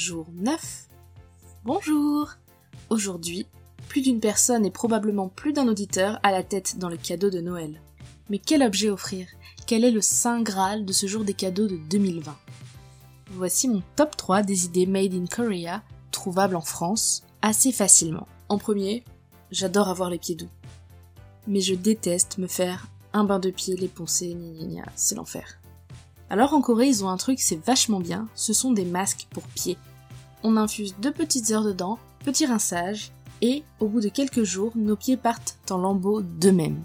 jour 0.00 0.28
9. 0.32 0.88
Bonjour 1.62 2.30
Aujourd'hui, 2.88 3.46
plus 3.86 4.00
d'une 4.00 4.18
personne 4.18 4.64
et 4.64 4.70
probablement 4.70 5.28
plus 5.28 5.52
d'un 5.52 5.68
auditeur 5.68 6.18
a 6.22 6.30
la 6.30 6.42
tête 6.42 6.78
dans 6.78 6.88
le 6.88 6.96
cadeau 6.96 7.28
de 7.28 7.42
Noël. 7.42 7.82
Mais 8.30 8.38
quel 8.38 8.62
objet 8.62 8.88
offrir? 8.88 9.26
Quel 9.66 9.84
est 9.84 9.90
le 9.90 10.00
saint 10.00 10.40
graal 10.40 10.86
de 10.86 10.92
ce 10.94 11.06
jour 11.06 11.22
des 11.22 11.34
cadeaux 11.34 11.66
de 11.66 11.76
2020 11.76 12.34
Voici 13.32 13.68
mon 13.68 13.82
top 13.94 14.16
3 14.16 14.42
des 14.42 14.64
idées 14.64 14.86
made 14.86 15.12
in 15.12 15.26
Korea, 15.26 15.82
trouvables 16.12 16.56
en 16.56 16.62
France, 16.62 17.22
assez 17.42 17.70
facilement. 17.70 18.26
En 18.48 18.56
premier, 18.56 19.04
j'adore 19.50 19.88
avoir 19.88 20.08
les 20.08 20.18
pieds 20.18 20.34
doux. 20.34 20.48
Mais 21.46 21.60
je 21.60 21.74
déteste 21.74 22.38
me 22.38 22.46
faire 22.46 22.86
un 23.12 23.24
bain 23.24 23.38
de 23.38 23.50
pied, 23.50 23.76
les 23.76 23.88
poncer, 23.88 24.34
gna 24.34 24.86
c'est 24.96 25.14
l'enfer. 25.14 25.60
Alors 26.30 26.54
en 26.54 26.62
Corée, 26.62 26.86
ils 26.86 27.04
ont 27.04 27.10
un 27.10 27.18
truc, 27.18 27.38
c'est 27.40 27.62
vachement 27.62 28.00
bien, 28.00 28.28
ce 28.34 28.54
sont 28.54 28.72
des 28.72 28.86
masques 28.86 29.26
pour 29.30 29.42
pieds. 29.42 29.76
On 30.42 30.56
infuse 30.56 30.94
deux 30.98 31.12
petites 31.12 31.50
heures 31.50 31.64
dedans, 31.64 31.98
petit 32.24 32.46
rinçage, 32.46 33.12
et 33.42 33.62
au 33.78 33.88
bout 33.88 34.00
de 34.00 34.08
quelques 34.08 34.42
jours, 34.42 34.72
nos 34.74 34.96
pieds 34.96 35.16
partent 35.16 35.56
en 35.70 35.78
lambeaux 35.78 36.22
d'eux-mêmes. 36.22 36.82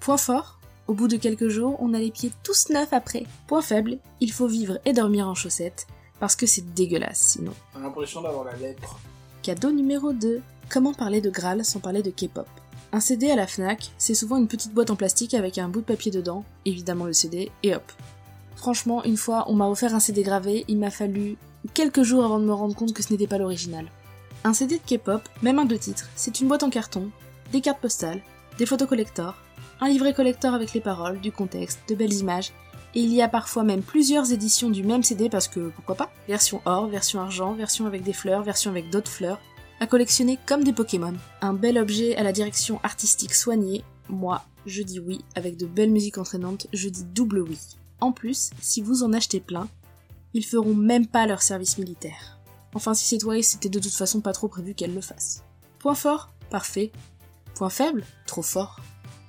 Point 0.00 0.16
fort, 0.16 0.58
au 0.86 0.94
bout 0.94 1.08
de 1.08 1.16
quelques 1.16 1.48
jours, 1.48 1.76
on 1.80 1.94
a 1.94 1.98
les 1.98 2.10
pieds 2.10 2.32
tous 2.42 2.70
neufs 2.70 2.92
après. 2.92 3.24
Point 3.46 3.62
faible, 3.62 3.98
il 4.20 4.32
faut 4.32 4.46
vivre 4.46 4.78
et 4.84 4.92
dormir 4.92 5.28
en 5.28 5.34
chaussettes, 5.34 5.86
parce 6.20 6.36
que 6.36 6.46
c'est 6.46 6.74
dégueulasse 6.74 7.18
sinon. 7.20 7.52
On 7.74 7.80
a 7.80 7.82
l'impression 7.82 8.20
d'avoir 8.20 8.44
la 8.44 8.56
lèpre. 8.56 8.98
Cadeau 9.42 9.72
numéro 9.72 10.12
2. 10.12 10.40
Comment 10.68 10.94
parler 10.94 11.20
de 11.20 11.30
Graal 11.30 11.64
sans 11.64 11.80
parler 11.80 12.02
de 12.02 12.10
K-pop? 12.10 12.46
Un 12.92 13.00
CD 13.00 13.30
à 13.30 13.36
la 13.36 13.46
FNAC, 13.46 13.90
c'est 13.98 14.14
souvent 14.14 14.36
une 14.36 14.48
petite 14.48 14.74
boîte 14.74 14.90
en 14.90 14.96
plastique 14.96 15.34
avec 15.34 15.58
un 15.58 15.68
bout 15.68 15.80
de 15.80 15.86
papier 15.86 16.12
dedans, 16.12 16.44
évidemment 16.64 17.06
le 17.06 17.12
CD, 17.12 17.50
et 17.62 17.74
hop. 17.74 17.90
Franchement, 18.54 19.02
une 19.04 19.16
fois, 19.16 19.44
on 19.48 19.54
m'a 19.54 19.68
offert 19.68 19.94
un 19.94 20.00
CD 20.00 20.22
gravé, 20.22 20.64
il 20.68 20.78
m'a 20.78 20.90
fallu 20.90 21.36
quelques 21.74 22.02
jours 22.02 22.24
avant 22.24 22.38
de 22.38 22.44
me 22.44 22.52
rendre 22.52 22.74
compte 22.74 22.92
que 22.92 23.02
ce 23.02 23.12
n'était 23.12 23.26
pas 23.26 23.38
l'original. 23.38 23.86
Un 24.44 24.54
CD 24.54 24.78
de 24.78 24.82
K-pop, 24.96 25.22
même 25.42 25.58
un 25.58 25.64
de 25.64 25.76
titres, 25.76 26.08
c'est 26.16 26.40
une 26.40 26.48
boîte 26.48 26.62
en 26.62 26.70
carton, 26.70 27.10
des 27.52 27.60
cartes 27.60 27.80
postales, 27.80 28.20
des 28.58 28.66
photos 28.66 28.88
collector, 28.88 29.36
un 29.80 29.88
livret 29.88 30.14
collector 30.14 30.54
avec 30.54 30.72
les 30.74 30.80
paroles, 30.80 31.20
du 31.20 31.32
contexte, 31.32 31.80
de 31.88 31.94
belles 31.94 32.12
images, 32.12 32.52
et 32.94 33.00
il 33.00 33.12
y 33.12 33.22
a 33.22 33.28
parfois 33.28 33.64
même 33.64 33.82
plusieurs 33.82 34.32
éditions 34.32 34.68
du 34.68 34.82
même 34.82 35.02
CD 35.02 35.30
parce 35.30 35.48
que 35.48 35.70
pourquoi 35.70 35.94
pas 35.94 36.12
Version 36.28 36.60
or, 36.66 36.88
version 36.88 37.20
argent, 37.20 37.54
version 37.54 37.86
avec 37.86 38.02
des 38.02 38.12
fleurs, 38.12 38.42
version 38.42 38.70
avec 38.70 38.90
d'autres 38.90 39.10
fleurs, 39.10 39.40
à 39.80 39.86
collectionner 39.86 40.38
comme 40.46 40.62
des 40.62 40.72
Pokémon. 40.72 41.14
Un 41.40 41.54
bel 41.54 41.78
objet 41.78 42.16
à 42.16 42.22
la 42.22 42.32
direction 42.32 42.80
artistique 42.82 43.34
soignée, 43.34 43.82
moi, 44.08 44.44
je 44.66 44.82
dis 44.82 45.00
oui, 45.00 45.24
avec 45.34 45.56
de 45.56 45.66
belles 45.66 45.90
musiques 45.90 46.18
entraînantes, 46.18 46.66
je 46.72 46.88
dis 46.88 47.04
double 47.04 47.40
oui. 47.40 47.58
En 48.00 48.12
plus, 48.12 48.50
si 48.60 48.82
vous 48.82 49.02
en 49.02 49.12
achetez 49.12 49.40
plein, 49.40 49.68
ils 50.34 50.44
feront 50.44 50.74
même 50.74 51.06
pas 51.06 51.26
leur 51.26 51.42
service 51.42 51.78
militaire. 51.78 52.38
Enfin, 52.74 52.94
si 52.94 53.06
c'est 53.06 53.18
toi, 53.18 53.40
c'était 53.42 53.68
de 53.68 53.78
toute 53.78 53.92
façon 53.92 54.20
pas 54.20 54.32
trop 54.32 54.48
prévu 54.48 54.74
qu'elle 54.74 54.94
le 54.94 55.00
fasse. 55.00 55.44
Point 55.78 55.94
fort 55.94 56.30
Parfait. 56.50 56.92
Point 57.54 57.70
faible 57.70 58.04
Trop 58.26 58.42
fort. 58.42 58.80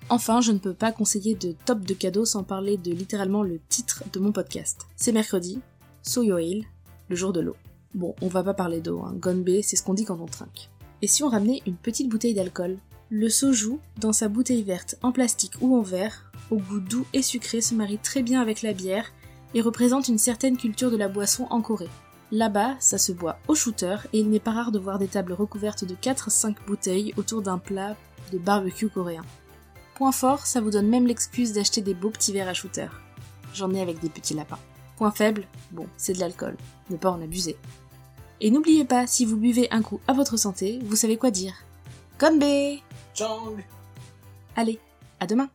Enfin, 0.10 0.42
je 0.42 0.52
ne 0.52 0.58
peux 0.58 0.74
pas 0.74 0.92
conseiller 0.92 1.36
de 1.36 1.54
top 1.66 1.82
de 1.82 1.94
cadeaux 1.94 2.26
sans 2.26 2.44
parler 2.44 2.78
de 2.78 2.92
littéralement 2.92 3.44
le 3.44 3.60
titre 3.70 4.04
de 4.12 4.20
mon 4.20 4.32
podcast. 4.32 4.88
C'est 4.96 5.12
mercredi, 5.12 5.60
Soyoil, 6.02 6.66
le 7.10 7.16
jour 7.16 7.34
de 7.34 7.40
l'eau. 7.40 7.56
Bon, 7.94 8.16
on 8.22 8.28
va 8.28 8.44
pas 8.44 8.54
parler 8.54 8.82
d'eau, 8.82 9.02
hein. 9.02 9.16
Gonbe, 9.20 9.62
c'est 9.62 9.76
ce 9.76 9.84
qu'on 9.84 9.94
dit 9.94 10.06
quand 10.06 10.20
on 10.20 10.26
trinque. 10.26 10.70
Et 11.02 11.08
si 11.08 11.24
on 11.24 11.30
ramenait 11.30 11.62
une 11.66 11.76
petite 11.76 12.10
bouteille 12.10 12.34
d'alcool? 12.34 12.78
Le 13.10 13.30
soju, 13.30 13.78
dans 13.98 14.14
sa 14.14 14.28
bouteille 14.28 14.64
verte 14.64 14.96
en 15.04 15.12
plastique 15.12 15.54
ou 15.62 15.76
en 15.78 15.82
verre, 15.82 16.32
au 16.50 16.58
goût 16.58 16.80
doux 16.80 17.06
et 17.14 17.22
sucré, 17.22 17.62
se 17.62 17.76
marie 17.76 18.00
très 18.00 18.24
bien 18.24 18.42
avec 18.42 18.62
la 18.62 18.74
bière 18.74 19.12
et 19.54 19.62
représente 19.62 20.08
une 20.08 20.18
certaine 20.18 20.58
culture 20.58 20.92
de 20.92 20.98
la 20.98 21.08
boisson 21.08 21.48
en 21.50 21.62
Corée. 21.62 21.90
Là-bas, 22.32 22.76
ça 22.80 22.98
se 22.98 23.12
boit 23.12 23.38
au 23.48 23.56
shooter 23.56 23.98
et 24.12 24.20
il 24.20 24.30
n'est 24.30 24.40
pas 24.40 24.52
rare 24.52 24.72
de 24.72 24.80
voir 24.80 24.98
des 24.98 25.08
tables 25.08 25.34
recouvertes 25.34 25.86
de 25.86 25.94
4-5 25.94 26.56
bouteilles 26.66 27.14
autour 27.18 27.42
d'un 27.42 27.60
plat 27.60 27.96
de 28.32 28.38
barbecue 28.40 28.90
coréen. 28.90 29.24
Point 29.96 30.12
fort, 30.12 30.48
ça 30.48 30.60
vous 30.60 30.72
donne 30.72 30.88
même 30.88 31.06
l'excuse 31.06 31.54
d'acheter 31.54 31.82
des 31.82 31.94
beaux 31.94 32.10
petits 32.10 32.34
verres 32.34 32.50
à 32.50 32.54
shooter. 32.54 32.88
J'en 33.54 33.72
ai 33.74 33.82
avec 33.82 34.00
des 34.00 34.10
petits 34.10 34.34
lapins. 34.34 34.58
Point 34.98 35.12
faible, 35.12 35.46
bon, 35.72 35.86
c'est 35.98 36.14
de 36.14 36.20
l'alcool. 36.20 36.58
Ne 36.90 36.98
pas 36.98 37.12
en 37.12 37.22
abuser. 37.22 37.56
Et 38.42 38.50
n'oubliez 38.50 38.86
pas, 38.86 39.06
si 39.06 39.26
vous 39.26 39.38
buvez 39.38 39.68
un 39.72 39.84
coup 39.84 40.00
à 40.08 40.14
votre 40.14 40.38
santé, 40.38 40.80
vous 40.84 40.96
savez 40.96 41.18
quoi 41.18 41.30
dire. 41.30 41.54
Gonbe 42.20 42.80
Chang 43.14 43.58
Allez, 44.56 44.80
à 45.20 45.28
demain 45.28 45.50